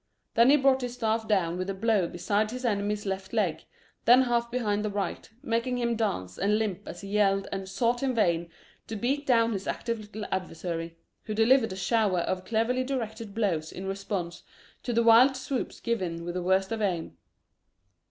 [0.33, 3.65] Then he brought his staff down with a blow beside his enemy's left leg,
[4.05, 8.01] then half behind the right, making him dance and limp as he yelled and sought
[8.01, 8.49] in vain
[8.87, 13.71] to beat down his active little adversary, who delivered a shower of cleverly directed blows
[13.71, 14.41] in response
[14.81, 17.15] to the wild swoops given with the worst of aim.